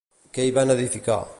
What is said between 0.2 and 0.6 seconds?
Què hi